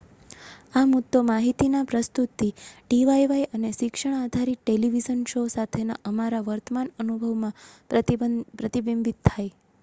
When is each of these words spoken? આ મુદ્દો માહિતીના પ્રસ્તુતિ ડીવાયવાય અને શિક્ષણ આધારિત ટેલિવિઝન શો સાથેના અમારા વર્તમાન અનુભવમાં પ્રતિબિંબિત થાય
આ 0.73 0.85
મુદ્દો 0.91 1.19
માહિતીના 1.25 1.89
પ્રસ્તુતિ 1.89 2.47
ડીવાયવાય 2.55 3.51
અને 3.53 3.69
શિક્ષણ 3.73 4.15
આધારિત 4.21 4.63
ટેલિવિઝન 4.63 5.21
શો 5.27 5.45
સાથેના 5.51 5.99
અમારા 6.05 6.41
વર્તમાન 6.49 6.91
અનુભવમાં 6.99 7.57
પ્રતિબિંબિત 8.57 9.23
થાય 9.25 9.55